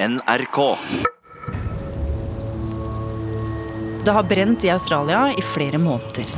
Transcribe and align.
NRK. 0.00 0.58
Det 4.04 4.12
har 4.14 4.22
brent 4.22 4.64
i 4.64 4.70
Australia 4.70 5.32
i 5.34 5.42
flere 5.42 5.80
måneder. 5.82 6.30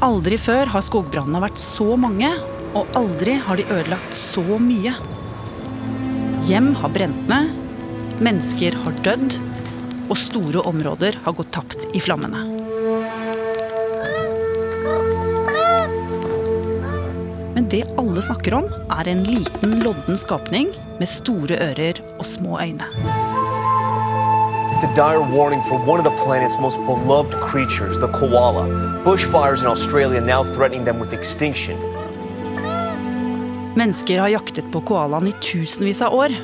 Aldri 0.00 0.38
før 0.40 0.70
har 0.72 0.86
skogbrannene 0.86 1.42
vært 1.44 1.60
så 1.60 1.90
mange, 2.00 2.30
og 2.72 2.96
aldri 2.96 3.36
har 3.36 3.60
de 3.60 3.68
ødelagt 3.68 4.16
så 4.16 4.56
mye. 4.56 4.94
Hjem 6.48 6.72
har 6.80 6.96
brent 6.96 7.28
ned, 7.28 7.52
mennesker 8.24 8.80
har 8.80 8.96
dødd, 9.04 9.36
og 10.08 10.16
store 10.16 10.64
områder 10.72 11.20
har 11.26 11.36
gått 11.36 11.52
tapt 11.52 11.84
i 11.92 12.00
flammene. 12.00 12.51
Det 17.72 17.86
alle 17.96 18.22
snakker 18.22 18.54
om, 18.54 18.66
er 18.92 19.08
en 19.08 19.22
liten, 19.24 19.78
lodden 19.80 20.18
skapning 20.18 20.72
med 21.00 21.08
store 21.08 21.56
ører 21.70 22.00
og 22.18 22.26
små 22.28 22.58
øyne. 22.60 22.88
The 24.82 24.90
dire 24.98 25.22
warning 25.32 25.62
for 25.68 25.78
one 25.86 26.00
of 26.00 26.04
the 26.04 26.16
planet's 26.24 26.58
most 26.60 26.78
beloved 26.86 27.34
creatures, 27.40 27.98
the 27.98 28.08
koala. 28.08 28.66
Bushfires 29.04 29.62
in 29.62 29.68
Australia 29.68 30.20
now 30.20 30.42
threatening 30.42 30.84
them 30.84 31.00
with 31.00 31.14
extinction. 31.14 31.78
Mennesker 33.76 34.20
har 34.20 34.28
jaktet 34.28 34.68
på 34.72 34.82
koalaen 34.84 35.30
i 35.30 35.36
tusenvis 35.40 36.02
av 36.04 36.12
år. 36.12 36.36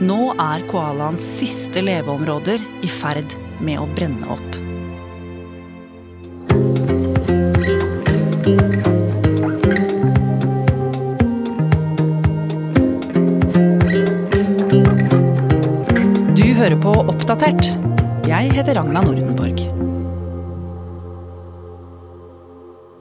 Nå 0.00 0.20
er 0.40 0.64
koalaens 0.70 1.24
siste 1.40 1.84
leveområder 1.84 2.62
i 2.80 2.88
ferd 2.88 3.36
med 3.60 3.82
å 3.82 3.90
brenne 3.92 4.32
opp. 4.32 4.61
Oppdatert. 17.32 17.70
Jeg 18.28 18.50
heter 18.52 18.76
Ragna 18.76 19.00
Nordenborg. 19.00 19.62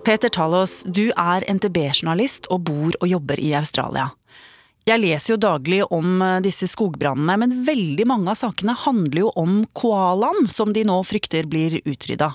Peter 0.08 0.32
Talos, 0.32 0.78
du 0.88 1.10
er 1.20 1.44
NTB-journalist 1.52 2.48
og 2.48 2.62
bor 2.70 2.96
og 3.02 3.12
jobber 3.12 3.42
i 3.44 3.50
Australia. 3.60 4.06
Jeg 4.88 5.04
leser 5.04 5.34
jo 5.34 5.40
daglig 5.44 5.82
om 5.84 6.24
eh, 6.24 6.38
disse 6.48 6.70
skogbrannene, 6.72 7.36
men 7.44 7.58
veldig 7.68 8.08
mange 8.08 8.32
av 8.32 8.40
sakene 8.40 8.78
handler 8.86 9.26
jo 9.26 9.36
om 9.36 9.66
koalaen, 9.76 10.48
som 10.48 10.72
de 10.72 10.86
nå 10.88 11.02
frykter 11.04 11.50
blir 11.52 11.82
utrydda. 11.84 12.32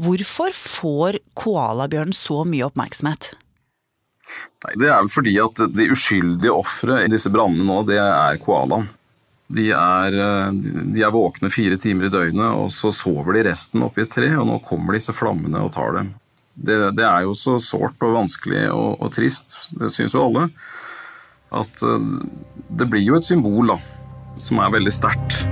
Hvorfor 0.00 0.56
får 0.56 1.20
koalabjørn 1.36 2.16
så 2.16 2.40
mye 2.48 2.70
oppmerksomhet? 2.70 3.34
Nei, 4.64 4.78
Det 4.80 4.88
er 4.88 4.96
vel 4.96 5.12
fordi 5.12 5.36
at 5.44 5.60
de 5.76 5.92
uskyldige 5.92 6.56
ofre 6.56 7.02
i 7.04 7.12
disse 7.12 7.28
brannene 7.28 7.68
nå, 7.68 7.82
det 7.92 8.00
er 8.00 8.40
koalaen. 8.40 8.88
De 9.48 9.70
er, 9.72 10.12
eh, 10.12 10.50
de 10.92 11.02
er 11.04 11.14
våkne 11.14 11.50
fire 11.52 11.78
timer 11.80 12.08
i 12.08 12.12
døgnet, 12.12 12.58
og 12.60 12.72
så 12.74 12.92
sover 12.92 13.38
de 13.38 13.46
resten 13.48 13.84
oppi 13.86 14.04
et 14.04 14.12
tre, 14.12 14.28
og 14.36 14.46
nå 14.48 14.58
kommer 14.66 14.98
disse 14.98 15.14
flammene 15.16 15.62
og 15.64 15.72
tar 15.76 15.96
dem. 15.96 16.12
Det, 16.54 16.76
det 16.98 17.06
er 17.06 17.22
jo 17.24 17.36
så 17.38 17.56
sårt 17.62 18.02
og 18.02 18.16
vanskelig 18.16 18.66
og, 18.74 18.98
og 18.98 19.12
trist, 19.14 19.70
det 19.78 19.92
syns 19.94 20.16
jo 20.16 20.26
alle, 20.26 20.48
at 21.54 21.86
eh, 21.86 22.10
det 22.68 22.90
blir 22.90 23.06
jo 23.06 23.16
et 23.16 23.28
symbol 23.28 23.72
da, 23.72 23.78
som 24.36 24.60
er 24.60 24.74
veldig 24.76 24.92
sterkt. 24.92 25.46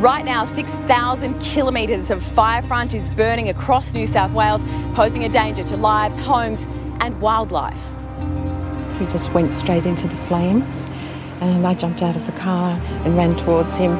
Right 0.00 0.24
now, 0.24 0.44
6,000 0.44 1.40
kilometres 1.40 2.10
of 2.10 2.22
fire 2.22 2.62
front 2.62 2.94
is 2.94 3.08
burning 3.10 3.48
across 3.48 3.94
New 3.94 4.06
South 4.06 4.32
Wales, 4.32 4.64
posing 4.94 5.24
a 5.24 5.28
danger 5.28 5.62
to 5.64 5.76
lives, 5.76 6.16
homes, 6.16 6.66
and 7.00 7.18
wildlife. 7.20 7.78
We 9.00 9.06
just 9.06 9.32
went 9.32 9.54
straight 9.54 9.86
into 9.86 10.08
the 10.08 10.16
flames, 10.28 10.86
and 11.40 11.66
I 11.66 11.74
jumped 11.74 12.02
out 12.02 12.16
of 12.16 12.26
the 12.26 12.32
car 12.32 12.80
and 13.04 13.16
ran 13.16 13.36
towards 13.36 13.76
him. 13.76 13.92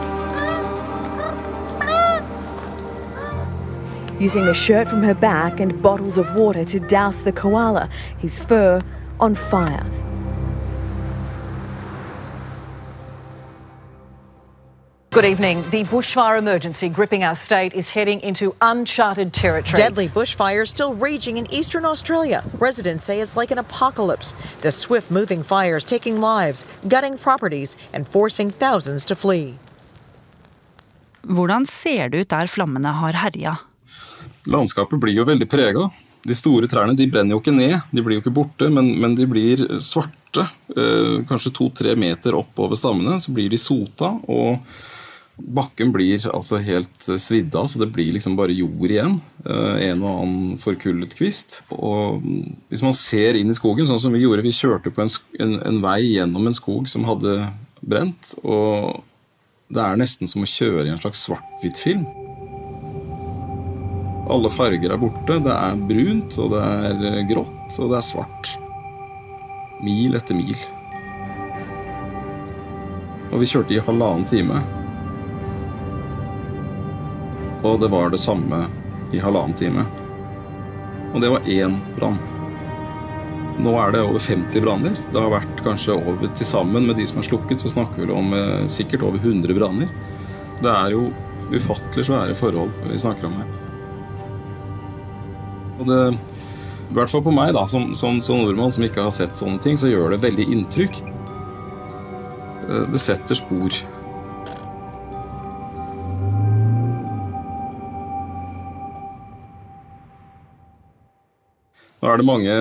Using 4.21 4.45
the 4.47 4.55
shirt 4.55 4.89
from 4.89 5.03
her 5.03 5.15
back 5.15 5.61
and 5.61 5.83
bottles 5.83 6.19
of 6.19 6.37
water 6.37 6.65
to 6.65 6.81
douse 6.81 7.23
the 7.23 7.33
koala, 7.33 7.89
his 8.19 8.39
fur 8.39 8.81
on 9.19 9.35
fire. 9.35 9.85
Good 15.15 15.27
evening. 15.27 15.63
The 15.71 15.85
bushfire 15.85 16.39
emergency 16.41 16.89
gripping 16.89 17.23
our 17.23 17.37
state 17.37 17.73
is 17.73 17.91
heading 17.91 18.21
into 18.23 18.53
uncharted 18.61 19.33
territory. 19.33 19.77
Deadly 19.77 20.09
bushfires 20.09 20.71
still 20.71 20.93
raging 20.93 21.37
in 21.37 21.47
eastern 21.55 21.85
Australia. 21.85 22.43
Residents 22.59 23.05
say 23.05 23.21
it's 23.21 23.37
like 23.37 23.53
an 23.53 23.59
apocalypse. 23.59 24.35
The 24.63 24.73
swift 24.73 25.13
moving 25.13 25.45
fires 25.45 25.85
taking 25.85 26.21
lives, 26.21 26.67
gutting 26.89 27.17
properties, 27.17 27.77
and 27.93 28.09
forcing 28.09 28.51
thousands 28.51 29.05
to 29.05 29.15
flee. 29.15 29.55
Hvordan 31.23 31.67
ser 31.67 32.09
det 32.09 32.21
ut 32.21 32.29
der 32.29 32.47
flammene 32.47 32.91
har 32.99 33.13
herja? 33.13 33.57
Landskapet 34.51 34.99
blir 34.99 35.15
jo 35.15 35.25
veldig 35.25 35.49
prega. 35.49 35.85
De 36.27 36.35
store 36.35 36.67
trærne 36.67 36.97
de 36.99 37.07
brenner 37.07 37.37
jo 37.37 37.39
ikke 37.39 37.55
ned, 37.55 37.77
de 37.93 38.03
blir 38.03 38.19
jo 38.19 38.25
ikke 38.25 38.35
borte, 38.35 38.67
men, 38.67 38.91
men 38.99 39.15
de 39.15 39.29
blir 39.31 39.63
svarte. 39.79 40.49
Eh, 40.75 41.23
kanskje 41.31 41.55
to-tre 41.55 41.95
meter 41.95 42.35
oppover 42.35 42.75
stammene, 42.75 43.21
så 43.23 43.31
blir 43.31 43.55
de 43.55 43.63
sota. 43.63 44.11
og 44.27 44.59
Bakken 45.35 45.91
blir 45.91 46.23
altså 46.31 46.61
helt 46.63 47.07
svidd 47.19 47.55
av, 47.59 47.67
så 47.67 47.81
det 47.81 47.89
blir 47.91 48.13
liksom 48.15 48.37
bare 48.39 48.55
jord 48.55 48.87
igjen. 48.87 49.17
Eh, 49.43 49.89
en 49.89 50.05
og 50.05 50.21
annen 50.23 50.61
forkullet 50.63 51.17
kvist. 51.19 51.59
Og 51.75 52.23
hvis 52.71 52.85
man 52.87 52.95
ser 52.95 53.35
inn 53.35 53.51
i 53.51 53.57
skogen, 53.59 53.87
sånn 53.89 53.99
som 53.99 54.15
vi 54.15 54.23
gjorde 54.23 54.45
Vi 54.47 54.55
kjørte 54.55 54.93
på 54.95 55.03
en, 55.03 55.11
en, 55.43 55.57
en 55.67 55.81
vei 55.83 56.01
gjennom 56.13 56.47
en 56.47 56.55
skog 56.55 56.87
som 56.91 57.07
hadde 57.09 57.49
brent. 57.83 58.37
Og 58.47 59.03
det 59.75 59.83
er 59.83 59.99
nesten 59.99 60.31
som 60.31 60.47
å 60.47 60.49
kjøre 60.49 60.87
i 60.87 60.93
en 60.95 61.03
slags 61.03 61.25
svart-hvitt-film. 61.27 62.07
Alle 64.31 64.53
farger 64.55 64.95
er 64.95 65.03
borte. 65.03 65.41
Det 65.43 65.57
er 65.57 65.83
brunt, 65.91 66.39
og 66.39 66.55
det 66.55 66.63
er 67.11 67.27
grått, 67.29 67.75
og 67.75 67.91
det 67.91 67.99
er 67.99 68.07
svart. 68.07 68.55
Mil 69.83 70.15
etter 70.15 70.39
mil. 70.39 70.55
Og 73.35 73.43
vi 73.43 73.51
kjørte 73.51 73.75
i 73.75 73.83
halvannen 73.83 74.25
time. 74.31 74.63
Og 77.65 77.81
det 77.81 77.89
var 77.93 78.11
det 78.13 78.21
samme 78.21 78.67
i 79.15 79.21
halvannen 79.23 79.57
time. 79.57 79.85
Og 81.15 81.21
det 81.23 81.31
var 81.33 81.47
én 81.49 81.77
brann. 81.97 82.19
Nå 83.63 83.71
er 83.79 83.93
det 83.95 84.03
over 84.03 84.19
50 84.19 84.65
branner. 84.65 84.97
Det 85.13 85.21
har 85.21 85.31
vært 85.31 85.61
kanskje 85.63 85.95
over 85.95 86.27
til 86.35 86.49
sammen 86.49 86.89
med 86.89 86.99
de 86.99 87.07
som 87.07 87.21
er 87.23 87.29
slukket, 87.29 87.63
så 87.63 87.71
snakker 87.71 88.03
vi 88.09 88.13
om 88.15 88.33
eh, 88.35 88.65
sikkert 88.73 89.05
over 89.07 89.23
100 89.23 89.55
branner. 89.55 89.93
Det 90.59 90.71
er 90.73 90.95
jo 90.97 91.07
ufattelig 91.55 92.09
svære 92.09 92.35
forhold 92.39 92.73
vi 92.91 92.99
snakker 92.99 93.29
om 93.29 93.37
her. 93.39 93.53
Og 95.79 95.87
det, 95.87 96.01
I 96.91 96.97
hvert 96.99 97.13
fall 97.13 97.23
på 97.27 97.35
meg, 97.35 97.55
da, 97.55 97.63
som, 97.71 97.93
som, 97.99 98.19
som 98.23 98.43
nordmann 98.43 98.75
som 98.75 98.85
ikke 98.87 99.07
har 99.07 99.15
sett 99.15 99.39
sånne 99.39 99.63
ting, 99.63 99.79
så 99.79 99.91
gjør 99.91 100.15
det 100.17 100.23
veldig 100.27 100.49
inntrykk. 100.57 101.01
Eh, 102.67 102.85
Det 102.91 103.01
setter 103.07 103.39
spor. 103.39 103.71
Nå 112.05 112.11
er 112.13 112.21
det 112.21 112.29
mange 112.29 112.55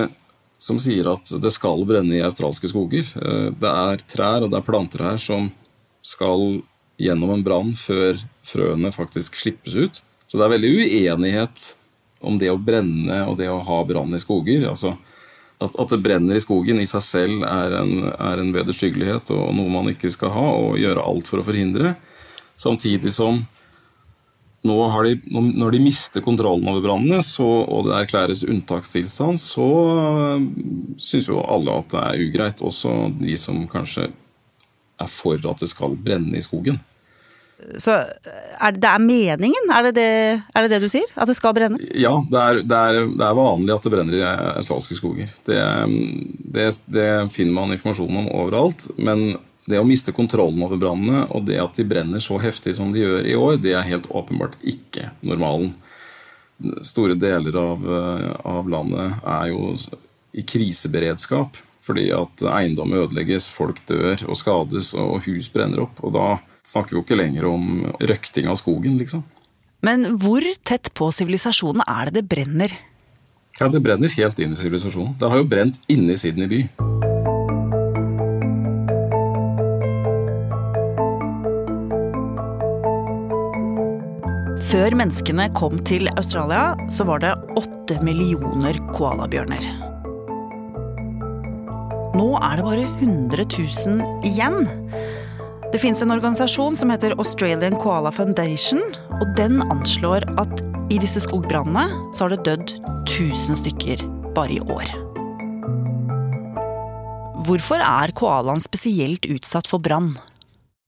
som 0.56 0.78
sier 0.80 1.04
at 1.10 1.28
det 1.44 1.50
skal 1.52 1.82
brenne 1.84 2.16
i 2.16 2.22
australske 2.24 2.70
skoger. 2.70 3.04
Eh, 3.20 3.50
Det 3.52 3.68
er 3.68 4.04
trær 4.08 4.46
og 4.46 4.50
det 4.50 4.56
er 4.56 4.64
planter 4.64 5.04
her 5.04 5.18
som 5.20 5.50
skal 6.00 6.62
gjennom 6.96 7.34
en 7.34 7.44
brann 7.44 7.74
før 7.76 8.16
frøene 8.46 8.92
faktisk 8.94 9.36
slippes 9.36 9.76
ut. 9.76 10.00
Så 10.26 10.38
det 10.38 10.46
er 10.46 10.54
veldig 10.54 10.70
uenighet 10.80 11.74
om 12.24 12.38
det 12.40 12.48
å 12.48 12.56
brenne 12.56 13.26
og 13.28 13.36
det 13.36 13.50
å 13.52 13.60
ha 13.60 13.82
brann 13.84 14.16
i 14.16 14.22
skoger. 14.22 14.64
Altså, 14.70 14.94
at, 15.60 15.76
at 15.76 15.92
det 15.92 16.00
brenner 16.00 16.38
i 16.38 16.42
skogen 16.42 16.80
i 16.80 16.88
seg 16.88 17.04
selv 17.04 17.44
er 17.44 17.76
en, 17.82 18.08
er 18.08 18.40
en 18.40 18.54
vederstyggelighet 18.54 19.28
og 19.36 19.52
noe 19.58 19.68
man 19.68 19.92
ikke 19.92 20.08
skal 20.14 20.32
ha 20.32 20.46
og 20.56 20.80
gjøre 20.80 21.04
alt 21.04 21.28
for 21.28 21.42
å 21.42 21.46
forhindre. 21.46 21.98
Samtidig 22.56 23.12
som 23.12 23.44
nå 24.64 24.76
har 24.88 25.04
de, 25.04 25.18
når 25.28 25.74
de 25.74 25.82
mister 25.84 26.24
kontrollen 26.24 26.68
over 26.70 26.80
brannene, 26.84 27.20
og 27.44 27.88
det 27.88 27.98
erklæres 27.98 28.46
unntakstilstand, 28.48 29.40
så 29.40 29.68
øh, 29.92 30.46
syns 30.96 31.28
jo 31.28 31.42
alle 31.42 31.78
at 31.82 31.92
det 31.92 32.00
er 32.00 32.24
ugreit. 32.28 32.64
Også 32.64 32.94
de 33.20 33.36
som 33.40 33.60
kanskje 33.68 34.08
er 34.08 35.10
for 35.10 35.36
at 35.36 35.60
det 35.60 35.68
skal 35.68 35.96
brenne 36.00 36.38
i 36.38 36.44
skogen. 36.44 36.80
Så 37.80 37.94
er 37.94 38.74
det, 38.74 38.80
det 38.82 38.90
er 38.90 39.00
meningen? 39.00 39.70
Er 39.72 39.86
det 39.86 39.94
det, 39.96 40.10
er 40.52 40.64
det 40.64 40.72
det 40.74 40.80
du 40.84 40.90
sier? 40.92 41.08
At 41.16 41.30
det 41.30 41.36
skal 41.38 41.54
brenne? 41.56 41.78
Ja, 41.96 42.16
det 42.30 42.40
er, 42.40 42.60
det, 42.64 42.80
er, 42.80 43.08
det 43.14 43.24
er 43.24 43.38
vanlig 43.38 43.72
at 43.74 43.86
det 43.86 43.92
brenner 43.94 44.16
i 44.18 44.24
australske 44.26 44.96
skoger. 44.98 45.30
Det, 45.46 45.60
det, 46.56 46.70
det 46.92 47.08
finner 47.32 47.56
man 47.56 47.76
informasjon 47.76 48.20
om 48.24 48.30
overalt. 48.32 48.88
Men 48.96 49.36
det 49.66 49.80
å 49.80 49.86
miste 49.86 50.12
kontrollen 50.12 50.62
over 50.64 50.80
brannene 50.80 51.24
og 51.32 51.46
det 51.48 51.58
at 51.62 51.78
de 51.78 51.86
brenner 51.88 52.22
så 52.22 52.36
heftig 52.42 52.74
som 52.76 52.92
de 52.92 53.04
gjør 53.04 53.28
i 53.28 53.36
år, 53.38 53.58
det 53.62 53.72
er 53.72 53.86
helt 53.88 54.08
åpenbart 54.12 54.58
ikke 54.60 55.10
normalen. 55.24 55.72
Store 56.86 57.16
deler 57.18 57.56
av, 57.58 57.86
av 58.46 58.68
landet 58.70 59.24
er 59.26 59.48
jo 59.50 59.72
i 60.34 60.44
kriseberedskap 60.46 61.58
Fordi 61.84 62.06
at 62.16 62.40
eiendom 62.48 62.94
ødelegges, 62.96 63.44
folk 63.50 63.82
dør 63.84 64.22
og 64.24 64.38
skades, 64.40 64.94
og 64.96 65.26
hus 65.26 65.50
brenner 65.52 65.82
opp. 65.82 65.98
Og 66.00 66.14
da 66.16 66.38
snakker 66.64 66.94
vi 66.94 66.96
jo 66.96 67.02
ikke 67.04 67.18
lenger 67.18 67.44
om 67.50 67.82
røkting 68.00 68.48
av 68.48 68.56
skogen, 68.56 68.96
liksom. 69.02 69.20
Men 69.84 70.14
hvor 70.16 70.46
tett 70.64 70.88
på 70.96 71.10
sivilisasjonen 71.12 71.84
er 71.84 72.08
det 72.08 72.22
det 72.22 72.28
brenner? 72.30 72.72
Ja, 73.60 73.68
Det 73.68 73.84
brenner 73.84 74.08
helt 74.08 74.40
inn 74.40 74.56
i 74.56 74.56
sivilisasjonen. 74.56 75.12
Det 75.20 75.28
har 75.28 75.44
jo 75.44 75.44
brent 75.44 75.76
inne 75.86 76.16
i 76.16 76.16
Sydney 76.16 76.48
by. 76.48 77.13
Før 84.74 84.90
menneskene 84.98 85.44
kom 85.54 85.76
til 85.86 86.08
Australia, 86.18 86.72
så 86.90 87.04
var 87.06 87.20
det 87.22 87.28
åtte 87.60 87.94
millioner 88.02 88.74
koalabjørner. 88.96 89.62
Nå 92.18 92.26
er 92.40 92.58
det 92.58 92.64
bare 92.66 92.88
100 92.88 93.46
000 93.54 94.26
igjen. 94.26 94.66
Det 95.70 95.78
fins 95.78 96.02
en 96.02 96.10
organisasjon 96.16 96.74
som 96.74 96.90
heter 96.90 97.14
Australian 97.22 97.78
Koala 97.78 98.10
Foundation, 98.10 98.82
og 99.20 99.30
den 99.38 99.62
anslår 99.62 100.26
at 100.42 100.66
i 100.90 100.98
disse 100.98 101.22
skogbrannene 101.22 101.86
så 102.10 102.26
har 102.26 102.34
det 102.34 102.42
dødd 102.50 102.74
1000 103.06 103.62
stykker 103.62 104.02
bare 104.34 104.58
i 104.58 104.62
år. 104.74 104.90
Hvorfor 107.46 107.78
er 107.78 108.18
koalaen 108.18 108.66
spesielt 108.66 109.30
utsatt 109.30 109.70
for 109.70 109.78
brann? 109.78 110.16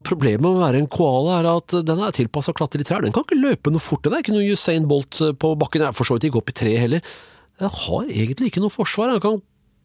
Problemet 0.06 0.44
med 0.44 0.53
å 0.53 0.62
være 0.62 0.81
en 0.82 0.91
koala 0.91 1.41
er 1.41 1.49
at 1.50 1.75
den 1.88 2.03
er 2.05 2.14
tilpassa 2.14 2.53
å 2.55 2.56
klatre 2.56 2.82
i 2.82 2.87
trær. 2.87 3.03
Den 3.03 3.14
kan 3.14 3.26
ikke 3.26 3.41
løpe 3.41 3.73
noe 3.75 3.82
fort. 3.82 4.05
Den 4.06 4.14
er 4.14 4.23
ikke 4.23 4.37
noe 4.37 4.55
Usain 4.55 4.87
Bolt 4.87 5.19
på 5.43 5.50
bakken. 5.58 5.88
Er 5.88 5.97
for 5.97 6.06
så 6.06 6.17
vidt 6.17 6.29
ikke 6.29 6.41
opp 6.43 6.53
i 6.53 6.56
tre 6.62 6.76
heller. 6.79 7.17
Den 7.58 7.73
har 7.73 8.06
egentlig 8.06 8.53
ikke 8.53 8.62
noe 8.62 8.75
forsvar. 8.75 9.17
Den 9.17 9.25
kan 9.25 9.43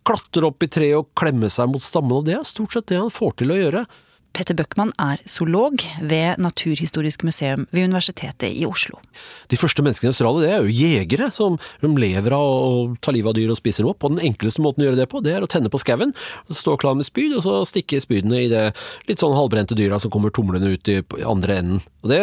klatre 0.08 0.50
opp 0.50 0.64
i 0.66 0.70
treet 0.72 1.00
og 1.00 1.10
klemme 1.18 1.50
seg 1.54 1.70
mot 1.72 1.84
stammen, 1.84 2.20
og 2.20 2.28
det 2.28 2.38
er 2.38 2.48
stort 2.48 2.74
sett 2.76 2.90
det 2.92 3.00
han 3.02 3.14
får 3.14 3.40
til 3.42 3.54
å 3.54 3.60
gjøre. 3.60 3.84
Petter 4.32 4.56
Bøckmann 4.56 4.94
er 5.02 5.20
zoolog 5.28 5.82
ved 6.00 6.40
Naturhistorisk 6.40 7.26
museum 7.28 7.66
ved 7.76 7.90
Universitetet 7.90 8.54
i 8.56 8.64
Oslo. 8.68 9.00
De 9.52 9.60
første 9.60 9.84
menneskene 9.84 10.08
i 10.08 10.14
Australia 10.14 10.46
det 10.46 10.52
er 10.56 10.62
jo 10.64 10.76
jegere, 10.76 11.28
som 11.36 11.58
lever 11.84 12.36
av 12.36 12.46
å 12.48 12.86
ta 13.04 13.12
livet 13.12 13.34
av 13.34 13.36
dyr 13.38 13.52
og 13.52 13.60
spiser 13.60 13.84
dem 13.84 13.92
opp. 13.92 14.06
Og 14.08 14.16
den 14.16 14.32
enkleste 14.32 14.64
måten 14.64 14.86
å 14.86 14.88
gjøre 14.88 15.02
det 15.02 15.10
på, 15.12 15.20
det 15.26 15.36
er 15.36 15.44
å 15.44 15.52
tenne 15.52 15.72
på 15.72 15.82
skauen, 15.82 16.16
stå 16.48 16.78
klar 16.80 16.96
med 16.96 17.08
spyd, 17.08 17.36
og 17.36 17.44
så 17.46 17.58
stikke 17.68 18.00
spydene 18.04 18.46
i 18.46 18.48
det 18.52 18.70
litt 19.10 19.24
sånn 19.24 19.36
halvbrente 19.36 19.76
dyra 19.78 20.00
som 20.00 20.14
kommer 20.14 20.32
tumlende 20.34 20.72
ut 20.78 20.94
i 20.94 21.02
andre 21.28 21.60
enden. 21.60 21.84
Og 22.06 22.14
det, 22.14 22.22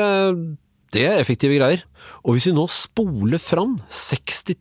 det 0.97 1.05
er 1.11 1.21
effektive 1.21 1.61
greier. 1.61 1.85
Og 2.25 2.39
hvis 2.39 2.49
vi 2.49 2.57
nå 2.57 2.65
spoler 2.73 3.43
fram 3.43 3.77
60 3.93 4.57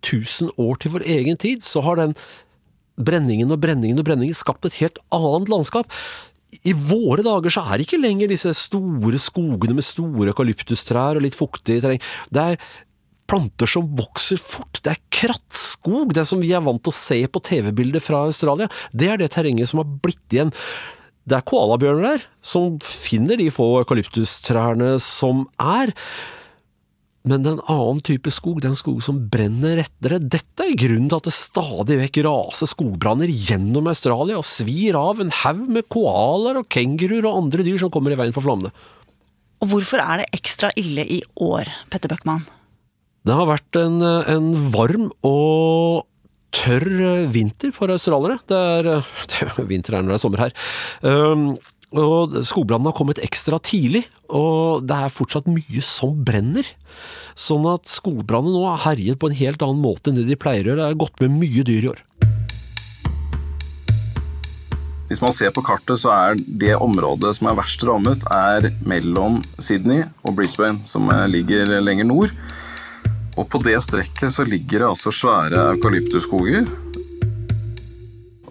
000 0.52 0.60
år 0.68 0.84
til 0.84 0.98
vår 0.98 1.08
egen 1.16 1.40
tid, 1.40 1.64
så 1.64 1.86
har 1.88 2.02
den 2.02 2.18
brenningen 2.98 3.54
og 3.54 3.62
brenningen 3.62 4.02
og 4.02 4.08
brenningen 4.08 4.36
skapt 4.36 4.66
et 4.68 4.82
helt 4.82 5.00
annet 5.14 5.52
landskap 5.54 5.88
i 6.64 6.74
våre 6.74 7.24
dager 7.26 7.52
så 7.54 7.64
er 7.66 7.78
det 7.78 7.88
ikke 7.88 8.00
lenger 8.02 8.32
disse 8.32 8.54
store 8.56 9.20
skogene 9.22 9.78
med 9.78 9.86
store 9.86 10.32
eukalyptustrær 10.32 11.20
og 11.20 11.26
litt 11.26 11.38
fuktig 11.38 11.82
terreng. 11.84 12.04
Det 12.32 12.44
er 12.54 12.68
planter 13.28 13.70
som 13.70 13.90
vokser 13.98 14.40
fort. 14.40 14.80
Det 14.84 14.94
er 14.94 15.02
krattskog, 15.14 16.14
det 16.16 16.24
som 16.30 16.40
vi 16.44 16.54
er 16.56 16.64
vant 16.64 16.80
til 16.84 16.94
å 16.94 16.98
se 16.98 17.20
på 17.28 17.44
TV-bilder 17.44 18.04
fra 18.04 18.24
Australia. 18.30 18.70
Det 18.96 19.12
er 19.12 19.20
det 19.20 19.34
terrenget 19.36 19.72
som 19.72 19.84
har 19.84 19.92
blitt 20.04 20.36
igjen. 20.36 20.54
Det 21.28 21.36
er 21.36 21.48
koalabjørner 21.50 22.06
der, 22.08 22.26
som 22.40 22.78
finner 22.84 23.40
de 23.40 23.50
få 23.52 23.68
eukalyptustrærne 23.82 24.96
som 25.04 25.44
er. 25.60 25.92
Men 27.27 27.44
det 27.44 27.51
er 27.51 27.57
en 27.57 27.71
annen 27.74 28.03
type 28.07 28.31
skog, 28.31 28.62
det 28.62 28.69
er 28.69 28.74
en 28.75 28.79
skog 28.79 29.01
som 29.03 29.19
brenner 29.31 29.81
rettere. 29.81 30.19
Dette 30.24 30.63
er 30.63 30.77
grunnen 30.79 31.09
til 31.12 31.19
at 31.19 31.27
det 31.27 31.35
stadig 31.35 31.97
vekk 32.01 32.21
raser 32.27 32.69
skogbranner 32.71 33.31
gjennom 33.31 33.89
Australia 33.91 34.39
og 34.39 34.47
svir 34.47 34.95
av 35.00 35.19
en 35.24 35.33
haug 35.44 35.65
med 35.75 35.89
koalaer 35.94 36.62
og 36.62 36.69
kenguruer 36.71 37.27
og 37.27 37.44
andre 37.44 37.65
dyr 37.68 37.81
som 37.83 37.91
kommer 37.94 38.15
i 38.15 38.19
veien 38.19 38.35
for 38.35 38.45
flammene. 38.45 38.71
Og 39.63 39.71
hvorfor 39.71 40.03
er 40.03 40.21
det 40.21 40.29
ekstra 40.38 40.69
ille 40.79 41.03
i 41.18 41.21
år, 41.41 41.71
Petter 41.91 42.12
Bøckmann? 42.12 42.45
Det 43.27 43.35
har 43.35 43.50
vært 43.50 43.79
en, 43.81 44.00
en 44.00 44.51
varm 44.71 45.09
og 45.27 46.06
tørr 46.56 47.27
vinter 47.33 47.74
for 47.75 47.91
australiere. 47.91 48.39
Det 48.47 48.59
er, 48.77 48.91
det 49.33 49.47
er 49.50 49.68
vinter 49.68 49.97
er 49.97 50.06
når 50.06 50.15
det 50.15 50.19
er 50.19 50.24
sommer 50.24 50.45
her. 50.45 50.56
Um, 51.03 51.50
og 51.95 52.36
Skogbrannen 52.44 52.89
har 52.89 52.95
kommet 52.98 53.22
ekstra 53.24 53.60
tidlig, 53.63 54.04
og 54.28 54.84
det 54.88 54.98
er 54.98 55.13
fortsatt 55.13 55.48
mye 55.48 55.84
som 55.86 56.18
brenner. 56.28 56.68
Sånn 57.38 57.68
at 57.69 57.88
skogbrannene 57.88 58.57
nå 58.57 58.66
har 58.68 58.84
herjet 58.89 59.19
på 59.22 59.30
en 59.30 59.38
helt 59.39 59.63
annen 59.63 59.80
måte 59.80 60.12
enn 60.12 60.19
det 60.19 60.28
de 60.28 60.39
pleier 60.39 60.66
å 60.66 60.74
gjøre. 60.74 60.84
Det 60.84 60.89
er 60.92 61.01
gått 61.06 61.24
med 61.24 61.38
mye 61.39 61.63
dyr 61.68 61.88
i 61.88 61.92
år. 61.94 62.04
Hvis 65.07 65.24
man 65.24 65.31
ser 65.31 65.54
på 65.56 65.63
kartet, 65.63 66.01
så 66.01 66.12
er 66.12 66.36
det 66.36 66.74
området 66.75 67.38
som 67.38 67.48
er 67.48 67.56
verst 67.56 67.84
rammet, 67.88 68.25
er 68.28 68.74
mellom 68.84 69.39
Sydney 69.56 70.04
og 70.28 70.36
Brisbane, 70.36 70.84
som 70.84 71.07
ligger 71.31 71.78
lenger 71.80 72.10
nord. 72.10 72.34
Og 73.38 73.45
på 73.48 73.62
det 73.63 73.78
strekket 73.86 74.34
så 74.34 74.44
ligger 74.44 74.84
det 74.84 74.89
altså 74.89 75.13
svære 75.13 75.69
eukalyptusskoger. 75.78 76.68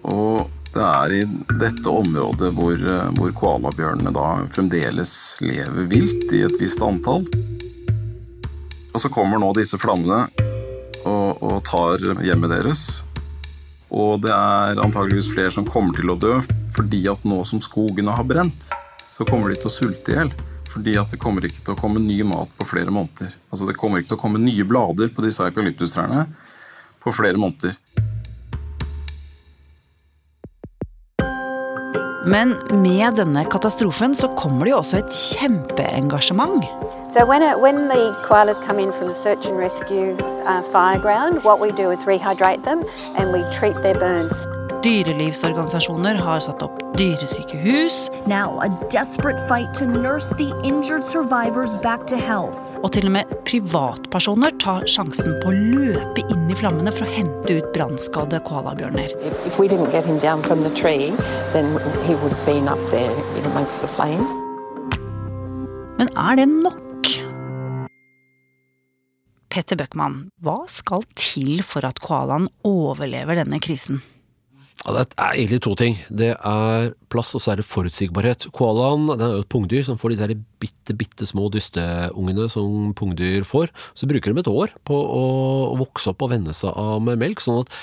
Og 0.07 0.56
det 0.77 0.85
er 0.85 1.13
i 1.15 1.21
dette 1.57 1.89
området 1.89 2.51
hvor, 2.53 2.81
hvor 3.17 3.31
koalabjørnene 3.39 4.13
da 4.13 4.27
fremdeles 4.53 5.11
lever 5.41 5.89
vilt 5.89 6.33
i 6.37 6.43
et 6.45 6.57
visst 6.61 6.83
antall. 6.85 7.25
Og 8.93 9.01
så 9.01 9.09
kommer 9.13 9.41
nå 9.41 9.49
disse 9.57 9.79
flammene 9.81 10.27
og, 11.05 11.41
og 11.41 11.57
tar 11.65 12.03
hjemmet 12.25 12.53
deres. 12.53 12.83
Og 13.93 14.21
det 14.21 14.33
er 14.33 14.81
antageligvis 14.83 15.31
flere 15.33 15.53
som 15.53 15.67
kommer 15.67 15.97
til 15.97 16.11
å 16.11 16.17
dø, 16.19 16.35
fordi 16.75 17.05
at 17.09 17.25
nå 17.25 17.39
som 17.47 17.61
skogene 17.63 18.13
har 18.13 18.27
brent, 18.27 18.69
så 19.07 19.25
kommer 19.25 19.53
de 19.53 19.61
til 19.61 19.71
å 19.71 19.73
sulte 19.73 20.13
i 20.13 20.17
hjel. 20.19 20.33
Fordi 20.67 20.97
at 20.99 21.13
det 21.13 21.21
kommer 21.21 21.45
ikke 21.47 21.63
til 21.63 21.73
å 21.73 21.79
komme 21.79 22.03
ny 22.03 22.19
mat 22.27 22.51
på 22.59 22.67
flere 22.67 22.93
måneder. 22.93 23.31
Altså 23.49 23.69
Det 23.69 23.77
kommer 23.79 24.01
ikke 24.01 24.11
til 24.11 24.19
å 24.19 24.25
komme 24.27 24.43
nye 24.43 24.67
blader 24.67 25.09
på 25.15 25.23
disse 25.25 25.45
eukalyptustrærne 25.47 26.27
på 27.01 27.15
flere 27.15 27.39
måneder. 27.39 27.79
Men 32.27 32.55
med 32.83 33.15
denne 33.15 33.45
katastrofen 33.47 34.15
så 34.15 34.27
kommer 34.35 34.65
det 34.67 34.73
jo 34.73 34.81
også 34.81 34.97
et 34.99 35.13
kjempeengasjement. 35.15 36.65
So 37.13 37.25
when, 37.25 37.41
it, 37.41 37.59
when 37.59 37.87
koalas 38.27 38.59
come 38.67 38.79
in 38.79 38.91
from 38.91 39.13
search 39.15 39.47
and 39.47 39.57
rescue 39.57 40.17
uh, 40.43 40.61
fire 40.73 40.99
ground, 40.99 41.43
what 41.45 41.59
rehydrate 42.05 42.63
them 42.63 42.83
and 43.15 43.31
we 43.31 43.43
treat 43.57 43.75
their. 43.81 44.56
Dyrelivsorganisasjoner 44.87 46.15
har 46.15 46.39
satt 46.39 46.61
opp 46.63 46.77
dyresykehus. 46.95 47.95
Now 48.25 48.55
a 48.63 48.69
desperate 48.91 49.41
fight 49.49 49.73
to 49.73 49.85
nurse 49.85 50.29
the 50.39 50.47
injured 50.63 51.03
survivors 51.03 51.73
back 51.83 52.05
to. 52.07 52.15
Og 52.79 52.93
til 52.95 53.09
og 53.09 53.13
med 53.17 53.33
privatpersoner 53.49 54.55
tar 54.63 54.87
sjansen 54.87 55.35
på 55.41 55.51
å 55.51 55.57
løpe 55.75 56.23
inn 56.31 56.47
i 56.47 56.55
flammene 56.55 56.95
for 56.95 57.03
å 57.03 57.11
hente 57.17 57.59
ut 57.59 57.69
brannskadde 57.75 58.39
koalabjørner. 58.47 59.11
If, 59.19 59.45
if 59.51 59.59
we 59.59 59.67
didn't 59.67 59.91
get 59.91 60.07
him 60.07 60.23
down 60.23 60.41
from 60.47 60.63
the 60.63 60.71
tree, 60.79 61.11
then 61.51 61.67
he 62.07 62.15
would 62.15 62.31
have 62.31 62.45
been 62.47 62.71
up 62.71 62.79
there 62.95 63.11
in 63.35 63.51
amongst 63.51 63.83
the 63.83 63.91
flames. 63.91 64.31
Men 65.99 66.15
er 66.15 66.39
det 66.39 66.47
nok? 66.47 67.15
Petter 69.51 69.75
Bøckmann, 69.75 70.29
hva 70.39 70.61
skal 70.71 71.03
til 71.17 71.65
for 71.65 71.83
at 71.83 71.99
koalaen 71.99 72.47
overlever 72.63 73.43
denne 73.43 73.59
krisen? 73.59 73.99
Ja, 74.87 74.93
det 74.95 75.17
er 75.19 75.33
egentlig 75.35 75.59
to 75.65 75.73
ting. 75.75 75.97
Det 76.07 76.29
er 76.31 76.85
plass, 77.11 77.33
og 77.35 77.41
så 77.43 77.51
er 77.51 77.59
det 77.59 77.67
forutsigbarhet. 77.67 78.45
Koalaen 78.55 79.09
er 79.17 79.33
jo 79.33 79.41
et 79.43 79.49
pungdyr 79.51 79.83
som 79.83 79.97
får 79.99 80.13
disse 80.13 80.37
bitte, 80.63 80.95
bitte 80.95 81.27
små 81.27 81.49
dysteungene 81.51 82.45
som 82.47 82.93
pungdyr 82.95 83.43
får. 83.43 83.73
Så 83.99 84.07
bruker 84.07 84.31
de 84.31 84.39
et 84.45 84.47
år 84.47 84.71
på 84.87 84.95
å 84.95 85.25
vokse 85.81 86.13
opp 86.13 86.23
og 86.23 86.31
venne 86.31 86.55
seg 86.55 86.71
av 86.71 87.03
med 87.03 87.19
melk. 87.19 87.43
sånn 87.43 87.65
at 87.65 87.75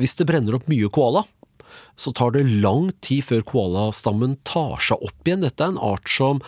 hvis 0.00 0.16
det 0.16 0.28
brenner 0.30 0.56
opp 0.56 0.64
mye 0.72 0.88
koala, 0.88 1.26
så 1.96 2.12
tar 2.16 2.34
det 2.34 2.44
lang 2.62 2.90
tid 3.04 3.24
før 3.26 3.44
koalastammen 3.48 4.36
tar 4.48 4.80
seg 4.84 5.00
opp 5.04 5.28
igjen. 5.28 5.44
Dette 5.46 5.64
er 5.64 5.74
en 5.74 5.80
art 5.82 6.10
som 6.12 6.42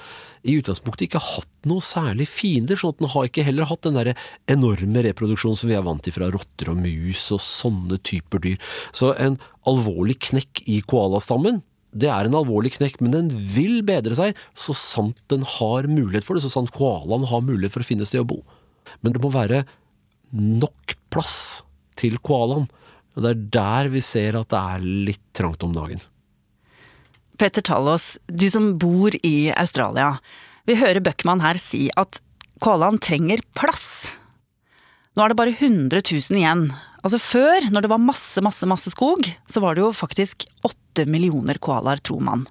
i 0.47 0.55
utgangspunktet 0.61 1.09
ikke 1.09 1.21
har 1.21 1.40
hatt 1.40 1.69
noe 1.69 1.85
særlig 1.85 2.28
fiender, 2.31 2.78
sånn 2.78 2.95
at 2.95 3.00
den 3.00 3.12
har 3.12 3.28
ikke 3.28 3.45
heller 3.47 3.69
hatt 3.69 3.83
den 3.87 3.99
der 3.99 4.12
enorme 4.50 5.02
reproduksjonen 5.09 5.59
som 5.59 5.71
vi 5.71 5.76
er 5.78 5.87
vant 5.87 6.05
til 6.05 6.14
fra 6.14 6.28
rotter 6.33 6.71
og 6.73 6.78
mus 6.81 7.25
og 7.35 7.43
sånne 7.45 7.99
typer 8.07 8.45
dyr. 8.45 8.61
Så 8.93 9.14
en 9.17 9.40
alvorlig 9.69 10.19
knekk 10.28 10.62
i 10.71 10.78
koalastammen, 10.88 11.62
det 11.97 12.11
er 12.12 12.28
en 12.28 12.37
alvorlig 12.37 12.75
knekk, 12.76 13.00
men 13.00 13.14
den 13.14 13.33
vil 13.33 13.81
bedre 13.87 14.17
seg 14.17 14.38
så 14.59 14.76
sant 14.76 15.19
den 15.33 15.45
har 15.57 15.88
mulighet 15.88 16.26
for 16.26 16.37
det, 16.37 16.45
så 16.45 16.52
sant 16.52 16.73
koalaen 16.76 17.26
har 17.31 17.45
mulighet 17.45 17.75
for 17.75 17.85
å 17.85 17.88
finne 17.88 18.07
sted 18.09 18.23
å 18.23 18.28
bo. 18.28 18.43
Men 19.00 19.14
det 19.14 19.23
må 19.25 19.33
være 19.33 19.64
nok 20.33 20.95
plass 21.12 21.64
til 21.99 22.21
koalaen. 22.25 22.69
Og 23.17 23.25
det 23.25 23.33
er 23.33 23.45
der 23.59 23.91
vi 23.93 24.03
ser 24.05 24.38
at 24.38 24.50
det 24.53 24.61
er 24.61 24.87
litt 25.09 25.25
trangt 25.37 25.65
om 25.67 25.75
dagen. 25.77 26.03
Petter 27.38 27.62
Tallås, 27.62 28.17
du 28.27 28.49
som 28.50 28.73
bor 28.83 29.15
i 29.23 29.50
Australia. 29.55 30.17
Vi 30.67 30.79
hører 30.79 31.03
Bøckmann 31.05 31.43
her 31.45 31.59
si 31.61 31.87
at 31.97 32.21
koalaen 32.62 32.99
trenger 33.03 33.43
plass. 33.59 34.19
Nå 35.15 35.25
er 35.25 35.33
det 35.33 35.38
bare 35.38 35.55
100 35.55 36.03
000 36.03 36.38
igjen, 36.38 36.69
Altså 37.07 37.19
Før, 37.23 37.69
når 37.71 37.85
det 37.85 37.91
var 37.93 38.03
masse, 38.03 38.43
masse, 38.43 38.67
masse 38.67 38.91
skog, 38.93 39.27
så 39.49 39.62
var 39.62 39.77
det 39.77 39.85
jo 39.85 39.95
faktisk 39.95 40.49
åtte 40.67 41.07
millioner 41.07 41.61
koalaer, 41.62 42.03
tror 42.03 42.25
man. 42.27 42.45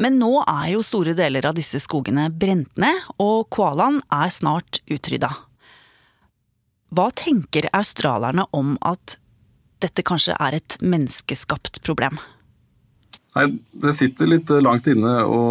Men 0.00 0.18
nå 0.18 0.40
er 0.42 0.72
jo 0.72 0.82
store 0.84 1.14
deler 1.16 1.46
av 1.46 1.56
disse 1.58 1.78
skogene 1.82 2.26
brent 2.32 2.72
ned, 2.80 3.06
og 3.22 3.46
koalaen 3.54 4.00
er 4.12 4.32
snart 4.34 4.82
utrydda. 4.90 5.30
Hva 6.90 7.06
tenker 7.14 7.70
australierne 7.76 8.48
om 8.56 8.74
at 8.82 9.18
dette 9.82 10.04
kanskje 10.06 10.36
er 10.38 10.58
et 10.60 10.76
menneskeskapt 10.82 11.82
problem? 11.86 12.18
Nei, 13.36 13.46
Det 13.70 13.94
sitter 13.94 14.30
litt 14.30 14.50
langt 14.62 14.88
inne 14.90 15.20
å, 15.22 15.42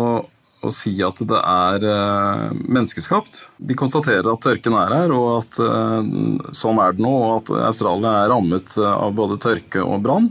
å 0.59 0.71
si 0.75 0.91
at 1.05 1.21
det 1.27 1.39
er 1.39 1.86
eh, 1.88 2.57
menneskeskapt. 2.67 3.41
De 3.57 3.77
konstaterer 3.79 4.27
at 4.31 4.43
tørken 4.43 4.75
er 4.81 4.95
her, 4.98 5.13
og 5.15 5.29
at 5.38 5.62
eh, 5.63 6.09
sånn 6.55 6.81
er 6.83 6.98
det 6.98 7.05
nå, 7.05 7.13
og 7.13 7.38
at 7.38 7.53
Australia 7.69 8.17
er 8.24 8.33
rammet 8.33 8.75
av 8.83 9.15
både 9.15 9.39
tørke 9.41 9.86
og 9.86 10.03
brann. 10.03 10.27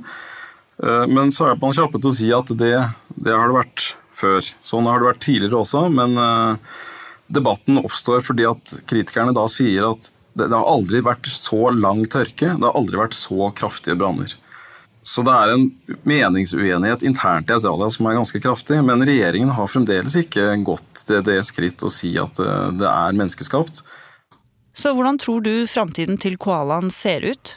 Eh, 0.82 1.06
men 1.08 1.32
så 1.34 1.48
er 1.48 1.62
man 1.62 1.76
kjappe 1.76 2.02
til 2.02 2.12
å 2.12 2.18
si 2.20 2.28
at 2.36 2.52
det, 2.52 2.76
det, 3.16 3.32
har 3.32 3.48
det 3.48 3.58
vært 3.62 3.88
før. 4.18 4.52
Sånn 4.60 4.90
har 4.90 5.00
det 5.00 5.12
vært 5.12 5.24
tidligere 5.24 5.62
også, 5.62 5.86
men 5.94 6.18
debatten 7.28 7.78
oppstår 7.80 8.22
fordi 8.24 8.46
at 8.48 8.72
kritikerne 8.88 9.34
da 9.36 9.44
sier 9.52 9.86
at 9.92 10.08
det, 10.38 10.48
det 10.48 10.56
har 10.56 10.68
aldri 10.70 11.02
vært 11.04 11.28
så 11.32 11.72
lang 11.74 12.04
tørke, 12.10 12.54
det 12.54 12.64
har 12.64 12.78
aldri 12.78 13.00
vært 13.00 13.16
så 13.18 13.50
kraftige 13.58 13.98
branner. 13.98 14.36
Så 15.08 15.22
det 15.24 15.32
er 15.32 15.54
en 15.54 15.62
meningsuenighet 16.04 17.04
internt 17.06 17.48
i 17.48 17.54
Australia 17.54 17.88
som 17.94 18.08
er 18.10 18.18
ganske 18.18 18.40
kraftig. 18.44 18.80
Men 18.84 19.04
regjeringen 19.08 19.54
har 19.56 19.70
fremdeles 19.70 20.18
ikke 20.20 20.50
gått 20.66 21.04
til 21.08 21.22
det 21.24 21.38
skritt 21.48 21.84
å 21.86 21.88
si 21.92 22.10
at 22.20 22.36
eh, 22.44 22.74
det 22.76 22.88
er 22.90 23.16
menneskeskapt. 23.16 23.80
Så 24.76 24.92
hvordan 24.94 25.16
tror 25.18 25.40
du 25.46 25.64
framtiden 25.70 26.20
til 26.20 26.36
koalaen 26.36 26.92
ser 26.92 27.24
ut? 27.24 27.54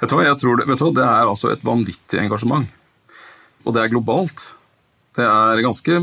Vet 0.00 0.08
du 0.08 0.16
hva, 0.16 0.24
jeg 0.24 0.40
tror 0.40 0.56
det, 0.56 0.70
vet 0.70 0.80
du 0.80 0.86
hva, 0.86 0.94
det 0.96 1.04
er 1.04 1.32
altså 1.34 1.52
et 1.52 1.66
vanvittig 1.66 2.22
engasjement. 2.22 2.72
Og 3.66 3.76
det 3.76 3.82
er 3.82 3.92
globalt. 3.92 4.48
Det 5.16 5.24
er 5.24 5.62
ganske 5.64 5.98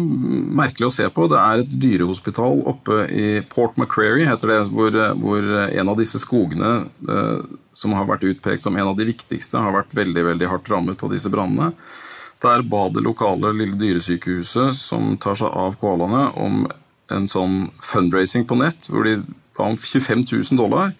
merkelig 0.58 0.88
å 0.88 0.94
se 0.96 1.06
på. 1.14 1.28
Det 1.30 1.38
er 1.38 1.62
et 1.62 1.74
dyrehospital 1.84 2.64
oppe 2.72 3.04
i 3.14 3.28
Port 3.52 3.78
Macquarie, 3.78 4.26
heter 4.26 4.50
det, 4.50 4.62
hvor, 4.74 4.96
hvor 5.22 5.50
en 5.68 5.92
av 5.92 6.00
disse 6.00 6.22
skogene 6.24 6.72
eh, 7.06 7.44
som 7.78 7.94
har 7.94 8.08
vært 8.10 8.26
utpekt 8.32 8.66
som 8.66 8.78
en 8.78 8.90
av 8.90 8.98
de 8.98 9.06
viktigste, 9.12 9.62
har 9.62 9.76
vært 9.76 9.94
veldig 9.98 10.26
veldig 10.32 10.50
hardt 10.50 10.74
rammet 10.74 11.06
av 11.06 11.14
disse 11.14 11.30
brannene. 11.34 11.76
Der 12.42 12.66
ba 12.66 12.88
det 12.90 13.06
lokale 13.06 13.54
lille 13.56 13.78
dyresykehuset 13.78 14.74
som 14.82 15.14
tar 15.22 15.38
seg 15.40 15.54
av 15.54 15.78
koalaene, 15.82 16.26
om 16.34 16.66
en 17.14 17.30
sånn 17.30 17.68
fundraising 17.86 18.48
på 18.50 18.58
nett, 18.58 18.90
hvor 18.90 19.06
de 19.06 19.20
ba 19.54 19.70
om 19.70 19.78
25 19.78 20.26
000 20.26 20.58
dollar. 20.58 20.98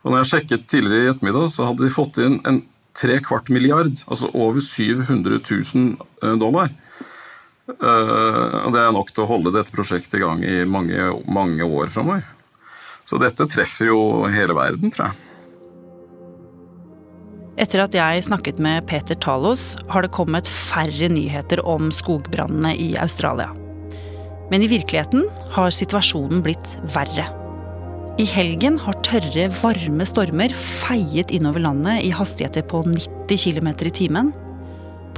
Og 0.00 0.14
når 0.14 0.22
jeg 0.22 0.32
sjekket 0.32 0.68
tidligere 0.72 1.10
i 1.10 1.12
ettermiddag, 1.12 1.50
så 1.52 1.68
hadde 1.68 1.84
de 1.84 1.92
fått 1.92 2.22
inn 2.24 2.40
en 2.48 2.64
tre 2.96 3.20
kvart 3.22 3.52
milliard, 3.52 4.00
altså 4.08 4.30
over 4.32 4.64
700 4.64 5.42
000 5.44 6.40
dollar. 6.40 6.72
Uh, 7.78 8.68
det 8.72 8.82
er 8.82 8.92
nok 8.94 9.12
til 9.14 9.24
å 9.24 9.30
holde 9.30 9.54
dette 9.54 9.74
prosjektet 9.74 10.18
i 10.18 10.22
gang 10.22 10.42
i 10.44 10.62
mange, 10.68 11.10
mange 11.30 11.66
år 11.66 11.92
framover. 11.94 12.24
Så 13.08 13.18
dette 13.20 13.46
treffer 13.50 13.90
jo 13.90 14.00
hele 14.30 14.54
verden, 14.56 14.92
tror 14.94 15.10
jeg. 15.10 15.26
Etter 17.60 17.82
at 17.82 17.96
jeg 17.96 18.22
snakket 18.24 18.60
med 18.62 18.86
Peter 18.88 19.18
Talos, 19.20 19.74
har 19.90 20.06
det 20.06 20.14
kommet 20.16 20.48
færre 20.48 21.10
nyheter 21.12 21.60
om 21.68 21.90
skogbrannene 21.92 22.72
i 22.78 22.94
Australia. 23.02 23.50
Men 24.50 24.64
i 24.64 24.70
virkeligheten 24.70 25.26
har 25.54 25.74
situasjonen 25.74 26.40
blitt 26.46 26.78
verre. 26.94 27.26
I 28.20 28.26
helgen 28.28 28.78
har 28.82 28.96
tørre, 29.06 29.46
varme 29.60 30.06
stormer 30.08 30.54
feiet 30.56 31.30
innover 31.34 31.62
landet 31.64 32.02
i 32.04 32.14
hastigheter 32.14 32.64
på 32.68 32.82
90 32.88 33.44
km 33.44 33.70
i 33.86 33.92
timen 33.96 34.32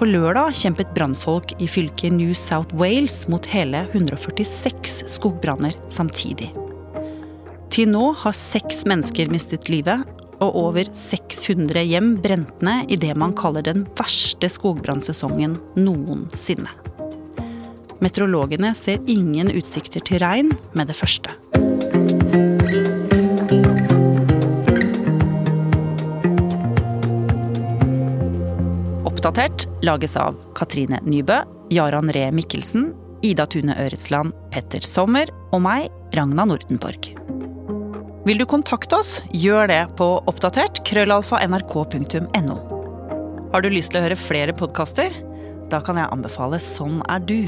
på 0.02 0.08
lørdag 0.10 0.56
kjempet 0.58 0.88
brannfolk 0.96 1.52
i 1.62 1.66
fylket 1.70 2.10
New 2.16 2.32
South 2.34 2.74
Wales 2.74 3.28
mot 3.30 3.44
hele 3.46 3.84
146 3.92 4.96
skogbranner 5.06 5.76
samtidig. 5.94 6.48
Til 7.70 7.92
nå 7.92 8.08
har 8.24 8.34
seks 8.34 8.82
mennesker 8.90 9.30
mistet 9.30 9.70
livet, 9.70 10.02
og 10.42 10.58
over 10.58 10.90
600 10.90 11.86
hjem 11.86 12.16
brent 12.24 12.66
ned 12.66 12.90
i 12.90 12.98
det 12.98 13.14
man 13.14 13.30
kaller 13.38 13.62
den 13.62 13.86
verste 13.94 14.50
skogbrannsesongen 14.50 15.54
noensinne. 15.78 16.74
Meteorologene 18.02 18.74
ser 18.74 18.98
ingen 19.06 19.54
utsikter 19.54 20.02
til 20.02 20.18
regn 20.24 20.50
med 20.74 20.90
det 20.90 20.98
første. 20.98 21.38
Oppdatert 29.32 29.64
lages 29.80 30.12
av 30.20 30.34
Katrine 30.52 30.98
Nybø, 31.08 31.38
Jaran 31.72 32.10
Ree 32.12 32.28
Mikkelsen, 32.36 32.90
Ida 33.24 33.46
Tune 33.48 33.72
Øretsland, 33.80 34.34
Petter 34.52 34.84
Sommer 34.84 35.30
og 35.56 35.62
meg, 35.64 35.86
Ragna 36.12 36.44
Nordenborg. 36.50 37.08
Vil 38.28 38.42
du 38.42 38.44
kontakte 38.44 38.98
oss, 39.00 39.14
gjør 39.32 39.70
det 39.72 39.80
på 39.96 40.10
oppdatert 40.28 40.82
krøllalfa 40.84 41.40
nrk.no. 41.48 42.58
Har 43.54 43.64
du 43.64 43.72
lyst 43.72 43.94
til 43.94 44.02
å 44.02 44.04
høre 44.04 44.20
flere 44.20 44.52
podkaster? 44.52 45.16
Da 45.72 45.80
kan 45.80 45.96
jeg 45.96 46.12
anbefale 46.12 46.60
Sånn 46.60 47.00
er 47.08 47.24
du 47.24 47.38